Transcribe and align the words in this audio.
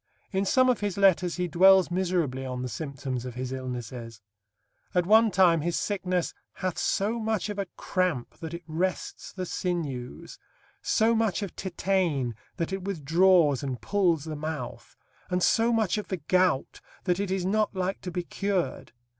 In 0.31 0.45
some 0.45 0.67
of 0.67 0.79
his 0.79 0.97
letters 0.97 1.35
he 1.35 1.47
dwells 1.47 1.91
miserably 1.91 2.43
on 2.43 2.63
the 2.63 2.67
symptoms 2.69 3.23
of 3.23 3.35
his 3.35 3.51
illnesses. 3.51 4.19
At 4.95 5.05
one 5.05 5.29
time, 5.29 5.61
his 5.61 5.77
sickness 5.77 6.33
"hath 6.53 6.79
so 6.79 7.19
much 7.19 7.49
of 7.49 7.59
a 7.59 7.67
cramp 7.77 8.35
that 8.39 8.55
it 8.55 8.63
wrests 8.65 9.31
the 9.31 9.45
sinews, 9.45 10.39
so 10.81 11.13
much 11.13 11.43
of 11.43 11.55
tetane 11.55 12.33
that 12.57 12.73
it 12.73 12.83
withdraws 12.83 13.61
and 13.61 13.79
pulls 13.79 14.23
the 14.23 14.35
mouth, 14.35 14.97
and 15.29 15.43
so 15.43 15.71
much 15.71 15.99
of 15.99 16.07
the 16.07 16.17
gout... 16.17 16.81
that 17.03 17.19
it 17.19 17.29
is 17.29 17.45
not 17.45 17.75
like 17.75 18.01
to 18.01 18.09
be 18.09 18.23
cured.... 18.23 18.93